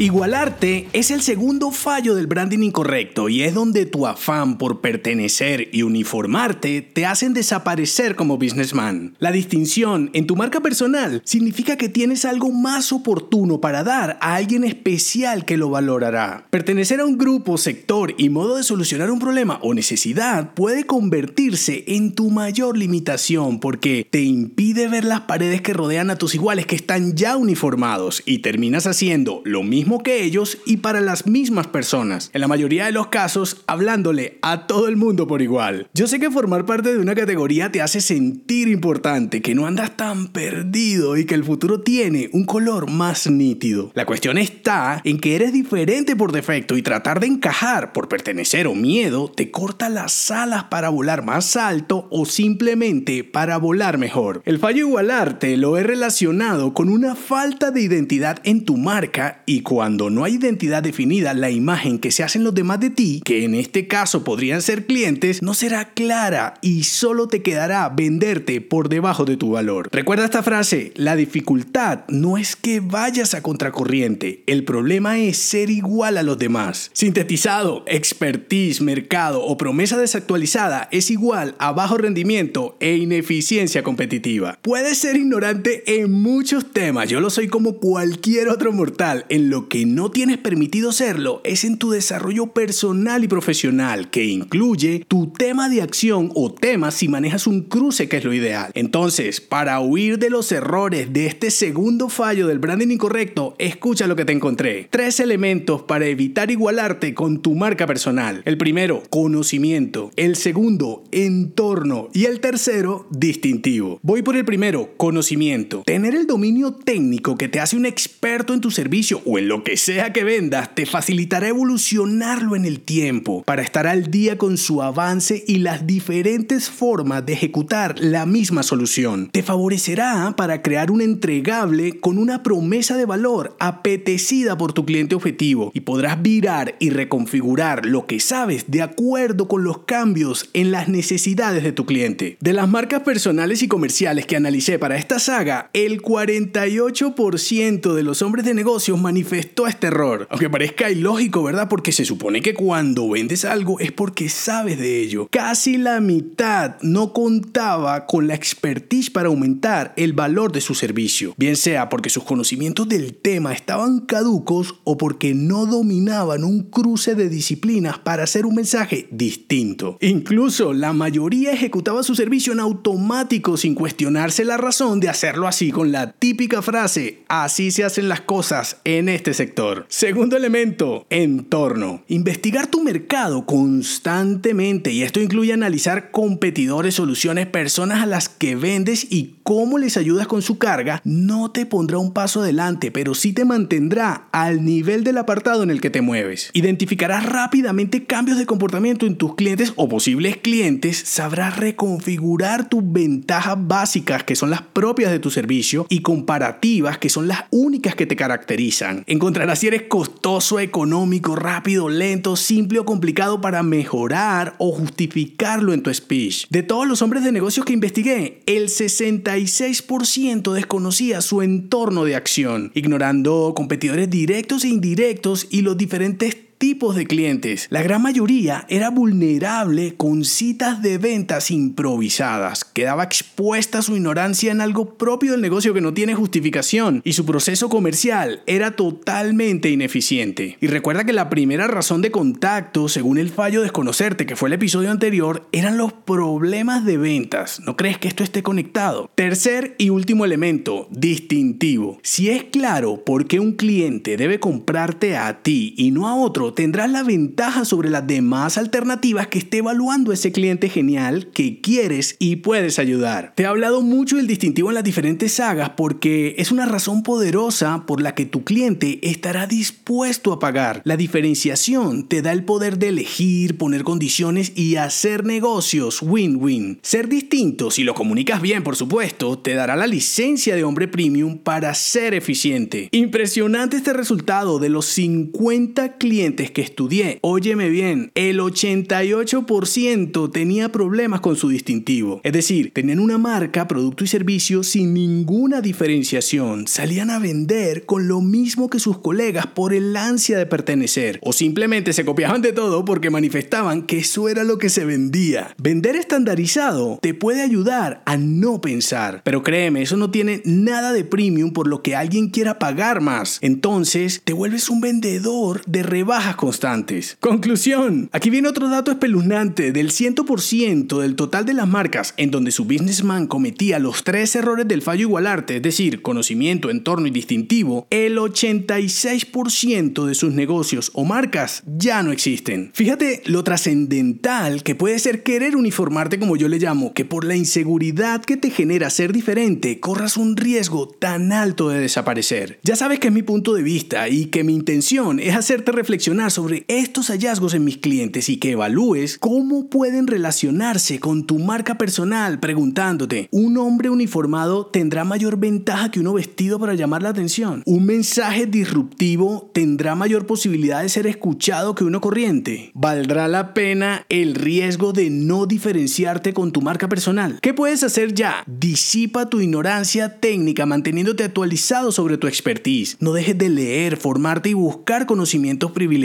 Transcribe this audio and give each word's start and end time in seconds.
Igualarte 0.00 0.88
es 0.94 1.10
el 1.10 1.20
segundo 1.20 1.72
fallo 1.72 2.14
del 2.14 2.26
branding 2.26 2.60
incorrecto 2.60 3.28
y 3.28 3.42
es 3.42 3.52
donde 3.52 3.84
tu 3.84 4.06
afán 4.06 4.56
por 4.56 4.80
pertenecer 4.80 5.68
y 5.72 5.82
uniformarte 5.82 6.80
te 6.80 7.04
hacen 7.04 7.34
desaparecer 7.34 8.16
como 8.16 8.38
businessman. 8.38 9.14
La 9.18 9.30
distinción 9.30 10.08
en 10.14 10.26
tu 10.26 10.36
marca 10.36 10.60
personal 10.60 11.20
significa 11.26 11.76
que 11.76 11.90
tienes 11.90 12.24
algo 12.24 12.50
más 12.50 12.94
oportuno 12.94 13.60
para 13.60 13.84
dar 13.84 14.18
a 14.22 14.36
alguien 14.36 14.64
especial 14.64 15.44
que 15.44 15.58
lo 15.58 15.68
valorará. 15.68 16.46
Pertenecer 16.48 17.00
a 17.00 17.04
un 17.04 17.18
grupo, 17.18 17.58
sector 17.58 18.14
y 18.16 18.30
modo 18.30 18.56
de 18.56 18.62
solucionar 18.62 19.10
un 19.10 19.18
problema 19.18 19.58
o 19.60 19.74
necesidad 19.74 20.54
puede 20.54 20.84
convertirse 20.84 21.84
en 21.88 22.14
tu 22.14 22.30
mayor 22.30 22.78
limitación 22.78 23.60
porque 23.60 24.08
te 24.10 24.22
impide 24.22 24.88
ver 24.88 25.04
las 25.04 25.20
paredes 25.20 25.60
que 25.60 25.74
rodean 25.74 26.08
a 26.08 26.16
tus 26.16 26.34
iguales 26.34 26.64
que 26.64 26.76
están 26.76 27.16
ya 27.16 27.36
uniformados 27.36 28.22
y 28.24 28.38
terminas 28.38 28.86
haciendo 28.86 29.42
lo 29.44 29.62
mismo 29.62 29.89
que 29.98 30.22
ellos 30.22 30.58
y 30.64 30.78
para 30.78 31.00
las 31.00 31.26
mismas 31.26 31.66
personas. 31.66 32.30
En 32.32 32.40
la 32.40 32.48
mayoría 32.48 32.86
de 32.86 32.92
los 32.92 33.08
casos, 33.08 33.62
hablándole 33.66 34.38
a 34.42 34.66
todo 34.66 34.88
el 34.88 34.96
mundo 34.96 35.26
por 35.26 35.42
igual. 35.42 35.88
Yo 35.92 36.06
sé 36.06 36.20
que 36.20 36.30
formar 36.30 36.64
parte 36.64 36.92
de 36.92 36.98
una 36.98 37.14
categoría 37.14 37.70
te 37.70 37.82
hace 37.82 38.00
sentir 38.00 38.68
importante, 38.68 39.42
que 39.42 39.54
no 39.54 39.66
andas 39.66 39.96
tan 39.96 40.28
perdido 40.28 41.16
y 41.16 41.26
que 41.26 41.34
el 41.34 41.44
futuro 41.44 41.80
tiene 41.80 42.30
un 42.32 42.44
color 42.44 42.90
más 42.90 43.28
nítido. 43.28 43.90
La 43.94 44.06
cuestión 44.06 44.38
está 44.38 45.00
en 45.04 45.18
que 45.18 45.36
eres 45.36 45.52
diferente 45.52 46.16
por 46.16 46.32
defecto 46.32 46.76
y 46.76 46.82
tratar 46.82 47.20
de 47.20 47.26
encajar 47.26 47.92
por 47.92 48.08
pertenecer 48.08 48.66
o 48.66 48.74
miedo 48.74 49.30
te 49.30 49.50
corta 49.50 49.88
las 49.88 50.30
alas 50.30 50.64
para 50.64 50.88
volar 50.88 51.24
más 51.24 51.56
alto 51.56 52.08
o 52.10 52.24
simplemente 52.24 53.24
para 53.24 53.58
volar 53.58 53.98
mejor. 53.98 54.42
El 54.44 54.58
fallo 54.58 54.86
igualarte 54.86 55.56
lo 55.56 55.76
he 55.76 55.82
relacionado 55.82 56.74
con 56.74 56.88
una 56.88 57.14
falta 57.14 57.70
de 57.70 57.82
identidad 57.82 58.38
en 58.44 58.64
tu 58.64 58.76
marca 58.76 59.42
y 59.46 59.62
cuando 59.80 60.10
no 60.10 60.24
hay 60.24 60.34
identidad 60.34 60.82
definida, 60.82 61.32
la 61.32 61.50
imagen 61.50 61.98
que 61.98 62.10
se 62.10 62.22
hacen 62.22 62.44
los 62.44 62.54
demás 62.54 62.80
de 62.80 62.90
ti, 62.90 63.22
que 63.24 63.46
en 63.46 63.54
este 63.54 63.86
caso 63.86 64.24
podrían 64.24 64.60
ser 64.60 64.84
clientes, 64.84 65.40
no 65.40 65.54
será 65.54 65.94
clara 65.94 66.52
y 66.60 66.82
solo 66.82 67.28
te 67.28 67.40
quedará 67.40 67.88
venderte 67.88 68.60
por 68.60 68.90
debajo 68.90 69.24
de 69.24 69.38
tu 69.38 69.52
valor. 69.52 69.88
Recuerda 69.90 70.26
esta 70.26 70.42
frase, 70.42 70.92
la 70.96 71.16
dificultad 71.16 72.00
no 72.08 72.36
es 72.36 72.56
que 72.56 72.80
vayas 72.80 73.32
a 73.32 73.42
contracorriente, 73.42 74.42
el 74.46 74.64
problema 74.64 75.18
es 75.18 75.38
ser 75.38 75.70
igual 75.70 76.18
a 76.18 76.22
los 76.22 76.38
demás. 76.38 76.90
Sintetizado, 76.92 77.82
expertise, 77.86 78.82
mercado 78.82 79.42
o 79.42 79.56
promesa 79.56 79.96
desactualizada 79.96 80.90
es 80.92 81.10
igual 81.10 81.54
a 81.58 81.72
bajo 81.72 81.96
rendimiento 81.96 82.76
e 82.80 82.96
ineficiencia 82.96 83.82
competitiva. 83.82 84.58
Puedes 84.60 84.98
ser 84.98 85.16
ignorante 85.16 86.02
en 86.02 86.12
muchos 86.12 86.70
temas, 86.70 87.08
yo 87.08 87.20
lo 87.20 87.30
soy 87.30 87.48
como 87.48 87.78
cualquier 87.78 88.50
otro 88.50 88.74
mortal 88.74 89.24
en 89.30 89.48
lo 89.48 89.59
que 89.68 89.86
no 89.86 90.10
tienes 90.10 90.38
permitido 90.38 90.92
serlo 90.92 91.40
es 91.44 91.64
en 91.64 91.78
tu 91.78 91.90
desarrollo 91.90 92.48
personal 92.48 93.24
y 93.24 93.28
profesional, 93.28 94.10
que 94.10 94.24
incluye 94.24 95.04
tu 95.08 95.32
tema 95.32 95.68
de 95.68 95.82
acción 95.82 96.30
o 96.34 96.52
temas 96.52 96.94
si 96.94 97.08
manejas 97.08 97.46
un 97.46 97.62
cruce, 97.62 98.08
que 98.08 98.18
es 98.18 98.24
lo 98.24 98.32
ideal. 98.32 98.70
Entonces, 98.74 99.40
para 99.40 99.80
huir 99.80 100.18
de 100.18 100.30
los 100.30 100.50
errores 100.52 101.12
de 101.12 101.26
este 101.26 101.50
segundo 101.50 102.08
fallo 102.08 102.46
del 102.46 102.58
branding 102.58 102.88
incorrecto, 102.88 103.54
escucha 103.58 104.06
lo 104.06 104.16
que 104.16 104.24
te 104.24 104.32
encontré. 104.32 104.88
Tres 104.90 105.20
elementos 105.20 105.82
para 105.82 106.06
evitar 106.06 106.50
igualarte 106.50 107.14
con 107.14 107.42
tu 107.42 107.54
marca 107.54 107.86
personal. 107.86 108.42
El 108.44 108.58
primero, 108.58 109.02
conocimiento. 109.10 110.10
El 110.16 110.36
segundo, 110.36 111.04
entorno. 111.12 112.08
Y 112.12 112.24
el 112.24 112.40
tercero, 112.40 113.06
distintivo. 113.10 113.98
Voy 114.02 114.22
por 114.22 114.36
el 114.36 114.44
primero, 114.44 114.90
conocimiento. 114.96 115.82
Tener 115.84 116.14
el 116.14 116.26
dominio 116.26 116.72
técnico 116.72 117.36
que 117.36 117.48
te 117.48 117.60
hace 117.60 117.76
un 117.76 117.86
experto 117.86 118.54
en 118.54 118.60
tu 118.60 118.70
servicio 118.70 119.22
o 119.24 119.38
en 119.38 119.48
lo 119.50 119.64
que 119.64 119.76
sea 119.76 120.12
que 120.12 120.22
vendas 120.22 120.76
te 120.76 120.86
facilitará 120.86 121.48
evolucionarlo 121.48 122.54
en 122.54 122.64
el 122.64 122.78
tiempo 122.78 123.42
para 123.42 123.62
estar 123.62 123.88
al 123.88 124.08
día 124.08 124.38
con 124.38 124.56
su 124.56 124.80
avance 124.80 125.42
y 125.44 125.58
las 125.58 125.88
diferentes 125.88 126.70
formas 126.70 127.26
de 127.26 127.32
ejecutar 127.32 127.96
la 127.98 128.26
misma 128.26 128.62
solución. 128.62 129.28
Te 129.32 129.42
favorecerá 129.42 130.34
para 130.36 130.62
crear 130.62 130.92
un 130.92 131.00
entregable 131.00 131.98
con 131.98 132.16
una 132.16 132.44
promesa 132.44 132.96
de 132.96 133.06
valor 133.06 133.56
apetecida 133.58 134.56
por 134.56 134.72
tu 134.72 134.84
cliente 134.84 135.16
objetivo 135.16 135.72
y 135.74 135.80
podrás 135.80 136.22
virar 136.22 136.76
y 136.78 136.90
reconfigurar 136.90 137.86
lo 137.86 138.06
que 138.06 138.20
sabes 138.20 138.66
de 138.68 138.82
acuerdo 138.82 139.48
con 139.48 139.64
los 139.64 139.78
cambios 139.78 140.48
en 140.52 140.70
las 140.70 140.86
necesidades 140.88 141.64
de 141.64 141.72
tu 141.72 141.86
cliente. 141.86 142.36
De 142.38 142.52
las 142.52 142.68
marcas 142.68 143.02
personales 143.02 143.64
y 143.64 143.66
comerciales 143.66 144.26
que 144.26 144.36
analicé 144.36 144.78
para 144.78 144.96
esta 144.96 145.18
saga, 145.18 145.70
el 145.72 146.02
48% 146.02 147.94
de 147.94 148.02
los 148.04 148.22
hombres 148.22 148.44
de 148.44 148.54
negocios 148.54 149.00
manifestaron 149.00 149.39
esto 149.40 149.66
este 149.66 149.88
error. 149.88 150.26
Aunque 150.30 150.50
parezca 150.50 150.90
ilógico, 150.90 151.42
¿verdad? 151.42 151.68
Porque 151.68 151.92
se 151.92 152.04
supone 152.04 152.42
que 152.42 152.54
cuando 152.54 153.08
vendes 153.08 153.44
algo 153.44 153.80
es 153.80 153.92
porque 153.92 154.28
sabes 154.28 154.78
de 154.78 155.00
ello. 155.00 155.28
Casi 155.30 155.78
la 155.78 156.00
mitad 156.00 156.76
no 156.82 157.12
contaba 157.12 158.06
con 158.06 158.28
la 158.28 158.34
expertise 158.34 159.10
para 159.10 159.28
aumentar 159.28 159.94
el 159.96 160.12
valor 160.12 160.52
de 160.52 160.60
su 160.60 160.74
servicio. 160.74 161.34
Bien 161.36 161.56
sea 161.56 161.88
porque 161.88 162.10
sus 162.10 162.24
conocimientos 162.24 162.88
del 162.88 163.14
tema 163.14 163.52
estaban 163.52 164.00
caducos 164.00 164.80
o 164.84 164.96
porque 164.96 165.34
no 165.34 165.66
dominaban 165.66 166.44
un 166.44 166.64
cruce 166.64 167.14
de 167.14 167.28
disciplinas 167.28 167.98
para 167.98 168.24
hacer 168.24 168.46
un 168.46 168.54
mensaje 168.54 169.08
distinto. 169.10 169.96
Incluso 170.00 170.72
la 170.72 170.92
mayoría 170.92 171.52
ejecutaba 171.52 172.02
su 172.02 172.14
servicio 172.14 172.52
en 172.52 172.60
automático 172.60 173.56
sin 173.56 173.74
cuestionarse 173.74 174.44
la 174.44 174.56
razón 174.56 175.00
de 175.00 175.08
hacerlo 175.08 175.48
así 175.48 175.70
con 175.70 175.92
la 175.92 176.12
típica 176.12 176.62
frase, 176.62 177.24
así 177.28 177.70
se 177.70 177.84
hacen 177.84 178.08
las 178.08 178.20
cosas 178.20 178.78
en 178.84 179.08
este 179.08 179.29
sector. 179.34 179.86
Segundo 179.88 180.36
elemento, 180.36 181.06
entorno. 181.10 182.02
Investigar 182.08 182.66
tu 182.66 182.82
mercado 182.82 183.46
constantemente 183.46 184.92
y 184.92 185.02
esto 185.02 185.20
incluye 185.20 185.52
analizar 185.52 186.10
competidores, 186.10 186.94
soluciones, 186.94 187.46
personas 187.46 188.02
a 188.02 188.06
las 188.06 188.28
que 188.28 188.56
vendes 188.56 189.06
y 189.10 189.36
cómo 189.42 189.78
les 189.78 189.96
ayudas 189.96 190.26
con 190.26 190.42
su 190.42 190.58
carga, 190.58 191.00
no 191.04 191.50
te 191.50 191.66
pondrá 191.66 191.98
un 191.98 192.12
paso 192.12 192.40
adelante, 192.40 192.90
pero 192.90 193.14
sí 193.14 193.32
te 193.32 193.44
mantendrá 193.44 194.28
al 194.32 194.64
nivel 194.64 195.02
del 195.02 195.18
apartado 195.18 195.62
en 195.62 195.70
el 195.70 195.80
que 195.80 195.90
te 195.90 196.02
mueves. 196.02 196.50
Identificarás 196.52 197.26
rápidamente 197.26 198.04
cambios 198.04 198.38
de 198.38 198.46
comportamiento 198.46 199.06
en 199.06 199.16
tus 199.16 199.34
clientes 199.34 199.72
o 199.76 199.88
posibles 199.88 200.36
clientes, 200.36 201.02
sabrás 201.04 201.56
reconfigurar 201.56 202.68
tus 202.68 202.82
ventajas 202.84 203.56
básicas 203.58 204.22
que 204.22 204.36
son 204.36 204.50
las 204.50 204.62
propias 204.62 205.10
de 205.10 205.18
tu 205.18 205.30
servicio 205.30 205.86
y 205.88 206.02
comparativas 206.02 206.98
que 206.98 207.08
son 207.08 207.26
las 207.26 207.44
únicas 207.50 207.94
que 207.94 208.06
te 208.06 208.16
caracterizan. 208.16 209.02
Encontrarás 209.20 209.58
si 209.58 209.66
eres 209.66 209.82
costoso, 209.82 210.58
económico, 210.60 211.36
rápido, 211.36 211.90
lento, 211.90 212.36
simple 212.36 212.78
o 212.78 212.86
complicado 212.86 213.42
para 213.42 213.62
mejorar 213.62 214.54
o 214.56 214.72
justificarlo 214.72 215.74
en 215.74 215.82
tu 215.82 215.92
speech. 215.92 216.46
De 216.48 216.62
todos 216.62 216.88
los 216.88 217.02
hombres 217.02 217.22
de 217.22 217.30
negocios 217.30 217.66
que 217.66 217.74
investigué, 217.74 218.40
el 218.46 218.68
66% 218.68 220.54
desconocía 220.54 221.20
su 221.20 221.42
entorno 221.42 222.04
de 222.04 222.16
acción, 222.16 222.72
ignorando 222.74 223.52
competidores 223.54 224.08
directos 224.08 224.64
e 224.64 224.68
indirectos 224.68 225.46
y 225.50 225.60
los 225.60 225.76
diferentes 225.76 226.38
tipos 226.60 226.94
de 226.94 227.06
clientes. 227.06 227.68
La 227.70 227.82
gran 227.82 228.02
mayoría 228.02 228.66
era 228.68 228.90
vulnerable 228.90 229.94
con 229.96 230.26
citas 230.26 230.82
de 230.82 230.98
ventas 230.98 231.50
improvisadas. 231.50 232.66
Quedaba 232.66 233.02
expuesta 233.02 233.80
su 233.80 233.96
ignorancia 233.96 234.52
en 234.52 234.60
algo 234.60 234.98
propio 234.98 235.32
del 235.32 235.40
negocio 235.40 235.72
que 235.72 235.80
no 235.80 235.94
tiene 235.94 236.14
justificación 236.14 237.00
y 237.02 237.14
su 237.14 237.24
proceso 237.24 237.70
comercial 237.70 238.42
era 238.46 238.72
totalmente 238.72 239.70
ineficiente. 239.70 240.58
Y 240.60 240.66
recuerda 240.66 241.04
que 241.04 241.14
la 241.14 241.30
primera 241.30 241.66
razón 241.66 242.02
de 242.02 242.10
contacto, 242.10 242.88
según 242.88 243.16
el 243.16 243.30
fallo 243.30 243.62
desconocerte 243.62 244.26
que 244.26 244.36
fue 244.36 244.50
el 244.50 244.52
episodio 244.52 244.90
anterior, 244.90 245.48
eran 245.52 245.78
los 245.78 245.94
problemas 245.94 246.84
de 246.84 246.98
ventas. 246.98 247.60
¿No 247.64 247.74
crees 247.74 247.96
que 247.96 248.08
esto 248.08 248.22
esté 248.22 248.42
conectado? 248.42 249.10
Tercer 249.14 249.76
y 249.78 249.88
último 249.88 250.26
elemento, 250.26 250.88
distintivo. 250.90 252.00
Si 252.02 252.28
es 252.28 252.44
claro 252.44 253.02
por 253.02 253.26
qué 253.26 253.40
un 253.40 253.52
cliente 253.52 254.18
debe 254.18 254.40
comprarte 254.40 255.16
a 255.16 255.42
ti 255.42 255.74
y 255.78 255.90
no 255.90 256.06
a 256.06 256.16
otros, 256.16 256.49
tendrás 256.54 256.90
la 256.90 257.02
ventaja 257.02 257.64
sobre 257.64 257.90
las 257.90 258.06
demás 258.06 258.58
alternativas 258.58 259.28
que 259.28 259.38
esté 259.38 259.58
evaluando 259.58 260.12
ese 260.12 260.32
cliente 260.32 260.68
genial 260.68 261.28
que 261.32 261.60
quieres 261.60 262.16
y 262.18 262.36
puedes 262.36 262.78
ayudar. 262.78 263.32
Te 263.36 263.42
he 263.42 263.46
hablado 263.46 263.82
mucho 263.82 264.16
del 264.16 264.26
distintivo 264.26 264.70
en 264.70 264.74
las 264.74 264.84
diferentes 264.84 265.34
sagas 265.34 265.70
porque 265.76 266.34
es 266.38 266.52
una 266.52 266.66
razón 266.66 267.02
poderosa 267.02 267.84
por 267.86 268.00
la 268.00 268.14
que 268.14 268.26
tu 268.26 268.44
cliente 268.44 268.98
estará 269.02 269.46
dispuesto 269.46 270.32
a 270.32 270.38
pagar. 270.38 270.82
La 270.84 270.96
diferenciación 270.96 272.08
te 272.08 272.22
da 272.22 272.32
el 272.32 272.44
poder 272.44 272.78
de 272.78 272.88
elegir, 272.88 273.58
poner 273.58 273.84
condiciones 273.84 274.52
y 274.54 274.76
hacer 274.76 275.24
negocios 275.24 276.02
win-win. 276.02 276.78
Ser 276.82 277.08
distinto, 277.08 277.70
si 277.70 277.84
lo 277.84 277.94
comunicas 277.94 278.40
bien 278.40 278.62
por 278.62 278.76
supuesto, 278.76 279.38
te 279.38 279.54
dará 279.54 279.76
la 279.76 279.86
licencia 279.86 280.54
de 280.54 280.64
hombre 280.64 280.88
premium 280.88 281.38
para 281.38 281.74
ser 281.74 282.14
eficiente. 282.14 282.88
Impresionante 282.92 283.76
este 283.76 283.92
resultado 283.92 284.58
de 284.58 284.68
los 284.68 284.86
50 284.86 285.98
clientes 285.98 286.39
que 286.48 286.62
estudié. 286.62 287.18
Óyeme 287.20 287.68
bien, 287.68 288.10
el 288.14 288.40
88% 288.40 290.32
tenía 290.32 290.72
problemas 290.72 291.20
con 291.20 291.36
su 291.36 291.50
distintivo. 291.50 292.20
Es 292.24 292.32
decir, 292.32 292.72
tenían 292.72 293.00
una 293.00 293.18
marca, 293.18 293.68
producto 293.68 294.04
y 294.04 294.06
servicio 294.06 294.62
sin 294.62 294.94
ninguna 294.94 295.60
diferenciación. 295.60 296.66
Salían 296.66 297.10
a 297.10 297.18
vender 297.18 297.84
con 297.84 298.08
lo 298.08 298.22
mismo 298.22 298.70
que 298.70 298.78
sus 298.78 298.98
colegas 298.98 299.46
por 299.48 299.74
el 299.74 299.96
ansia 299.96 300.38
de 300.38 300.46
pertenecer. 300.46 301.18
O 301.22 301.32
simplemente 301.32 301.92
se 301.92 302.04
copiaban 302.04 302.40
de 302.40 302.52
todo 302.52 302.84
porque 302.84 303.10
manifestaban 303.10 303.82
que 303.82 303.98
eso 303.98 304.28
era 304.28 304.44
lo 304.44 304.58
que 304.58 304.70
se 304.70 304.84
vendía. 304.84 305.54
Vender 305.58 305.96
estandarizado 305.96 306.98
te 307.02 307.14
puede 307.14 307.42
ayudar 307.42 308.02
a 308.06 308.16
no 308.16 308.60
pensar. 308.60 309.22
Pero 309.24 309.42
créeme, 309.42 309.82
eso 309.82 309.96
no 309.96 310.10
tiene 310.10 310.42
nada 310.44 310.92
de 310.92 311.04
premium 311.04 311.52
por 311.52 311.66
lo 311.66 311.82
que 311.82 311.96
alguien 311.96 312.30
quiera 312.30 312.58
pagar 312.58 313.00
más. 313.00 313.38
Entonces, 313.42 314.22
te 314.24 314.32
vuelves 314.32 314.70
un 314.70 314.80
vendedor 314.80 315.62
de 315.66 315.82
rebajas 315.82 316.29
constantes. 316.36 317.16
Conclusión. 317.20 318.08
Aquí 318.12 318.30
viene 318.30 318.48
otro 318.48 318.68
dato 318.68 318.90
espeluznante. 318.90 319.72
Del 319.72 319.90
100% 319.90 321.00
del 321.00 321.16
total 321.16 321.44
de 321.44 321.54
las 321.54 321.68
marcas 321.68 322.14
en 322.16 322.30
donde 322.30 322.50
su 322.50 322.64
businessman 322.64 323.26
cometía 323.26 323.78
los 323.78 324.04
tres 324.04 324.34
errores 324.36 324.66
del 324.68 324.82
fallo 324.82 325.02
igualarte, 325.02 325.56
es 325.56 325.62
decir, 325.62 326.02
conocimiento, 326.02 326.70
entorno 326.70 327.06
y 327.06 327.10
distintivo, 327.10 327.86
el 327.90 328.18
86% 328.18 330.04
de 330.04 330.14
sus 330.14 330.32
negocios 330.32 330.90
o 330.94 331.04
marcas 331.04 331.62
ya 331.66 332.02
no 332.02 332.12
existen. 332.12 332.70
Fíjate 332.74 333.22
lo 333.26 333.44
trascendental 333.44 334.62
que 334.62 334.74
puede 334.74 334.98
ser 334.98 335.22
querer 335.22 335.56
uniformarte 335.56 336.18
como 336.18 336.36
yo 336.36 336.48
le 336.48 336.58
llamo, 336.58 336.92
que 336.92 337.04
por 337.04 337.24
la 337.24 337.36
inseguridad 337.36 338.22
que 338.22 338.36
te 338.36 338.50
genera 338.50 338.90
ser 338.90 339.12
diferente, 339.12 339.80
corras 339.80 340.16
un 340.16 340.36
riesgo 340.36 340.88
tan 340.88 341.32
alto 341.32 341.68
de 341.68 341.80
desaparecer. 341.80 342.60
Ya 342.62 342.76
sabes 342.76 342.98
que 342.98 343.08
es 343.08 343.14
mi 343.14 343.22
punto 343.22 343.54
de 343.54 343.62
vista 343.62 344.08
y 344.08 344.26
que 344.26 344.44
mi 344.44 344.54
intención 344.54 345.18
es 345.18 345.34
hacerte 345.34 345.72
reflexionar 345.72 346.19
sobre 346.28 346.66
estos 346.68 347.08
hallazgos 347.08 347.54
en 347.54 347.64
mis 347.64 347.78
clientes 347.78 348.28
y 348.28 348.36
que 348.36 348.50
evalúes 348.50 349.16
cómo 349.16 349.70
pueden 349.70 350.06
relacionarse 350.06 351.00
con 351.00 351.24
tu 351.24 351.38
marca 351.38 351.78
personal 351.78 352.40
preguntándote, 352.40 353.28
¿un 353.30 353.56
hombre 353.56 353.88
uniformado 353.88 354.66
tendrá 354.66 355.04
mayor 355.04 355.38
ventaja 355.38 355.90
que 355.90 356.00
uno 356.00 356.12
vestido 356.12 356.58
para 356.58 356.74
llamar 356.74 357.02
la 357.02 357.10
atención? 357.10 357.62
¿Un 357.64 357.86
mensaje 357.86 358.46
disruptivo 358.46 359.50
tendrá 359.54 359.94
mayor 359.94 360.26
posibilidad 360.26 360.82
de 360.82 360.88
ser 360.88 361.06
escuchado 361.06 361.74
que 361.74 361.84
uno 361.84 362.00
corriente? 362.00 362.72
¿Valdrá 362.74 363.28
la 363.28 363.54
pena 363.54 364.04
el 364.08 364.34
riesgo 364.34 364.92
de 364.92 365.08
no 365.10 365.46
diferenciarte 365.46 366.34
con 366.34 366.52
tu 366.52 366.60
marca 366.60 366.88
personal? 366.88 367.38
¿Qué 367.40 367.54
puedes 367.54 367.82
hacer 367.84 368.14
ya? 368.14 368.42
Disipa 368.46 369.30
tu 369.30 369.40
ignorancia 369.40 370.20
técnica 370.20 370.66
manteniéndote 370.66 371.22
actualizado 371.22 371.92
sobre 371.92 372.18
tu 372.18 372.26
expertise. 372.26 372.96
No 372.98 373.12
dejes 373.12 373.38
de 373.38 373.48
leer, 373.48 373.96
formarte 373.96 374.50
y 374.50 374.54
buscar 374.54 375.06
conocimientos 375.06 375.70
privilegiados. 375.70 375.99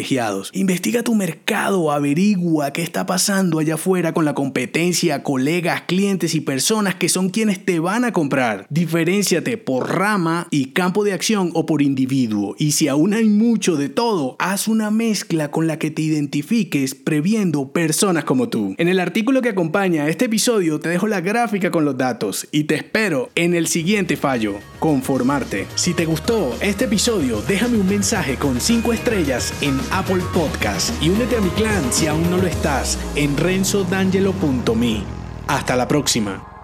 Investiga 0.54 1.04
tu 1.04 1.16
mercado, 1.16 1.92
averigua 1.92 2.72
qué 2.72 2.82
está 2.82 3.06
pasando 3.06 3.60
allá 3.60 3.76
afuera 3.76 4.14
con 4.14 4.26
la 4.26 4.34
competencia, 4.34 5.24
colegas, 5.24 5.84
clientes 5.84 6.36
y 6.36 6.42
personas 6.42 6.96
que 6.96 7.10
son 7.10 7.30
quienes 7.30 7.64
te 7.64 7.80
van 7.80 8.04
a 8.06 8.14
comprar. 8.14 8.68
Diferenciate 8.70 9.58
por 9.58 9.96
rama 9.96 10.48
y 10.52 10.68
campo 10.68 11.04
de 11.04 11.14
acción 11.14 11.52
o 11.54 11.66
por 11.66 11.82
individuo. 11.82 12.56
Y 12.58 12.74
si 12.74 12.88
aún 12.88 13.14
hay 13.14 13.26
mucho 13.26 13.76
de 13.76 13.90
todo, 13.90 14.36
haz 14.40 14.68
una 14.68 14.92
mezcla 14.92 15.52
con 15.52 15.68
la 15.68 15.80
que 15.80 15.92
te 15.92 16.02
identifiques 16.02 16.96
previendo 16.96 17.72
personas 17.72 18.24
como 18.24 18.50
tú. 18.50 18.76
En 18.78 18.88
el 18.88 19.00
artículo 19.00 19.42
que 19.42 19.50
acompaña 19.50 20.08
este 20.08 20.26
episodio 20.26 20.80
te 20.80 20.90
dejo 20.90 21.08
la 21.08 21.22
gráfica 21.22 21.72
con 21.72 21.86
los 21.86 21.98
datos 21.98 22.48
y 22.52 22.66
te 22.66 22.76
espero 22.76 23.30
en 23.36 23.54
el 23.54 23.68
siguiente 23.68 24.18
fallo, 24.18 24.56
conformarte. 24.80 25.68
Si 25.76 25.94
te 25.94 26.06
gustó 26.06 26.56
este 26.62 26.86
episodio, 26.86 27.42
déjame 27.48 27.78
un 27.78 27.88
mensaje 27.88 28.36
con 28.36 28.60
5 28.60 28.94
estrellas 28.94 29.54
en 29.62 29.78
Apple 29.92 30.24
Podcast 30.34 30.92
y 31.02 31.10
únete 31.10 31.38
a 31.38 31.42
mi 31.42 31.50
clan 31.50 31.92
si 31.92 32.08
aún 32.08 32.30
no 32.30 32.38
lo 32.38 32.48
estás 32.48 32.98
en 33.16 33.38
renzodangelo.me. 33.38 35.04
Hasta 35.48 35.76
la 35.76 35.88
próxima. 35.88 36.55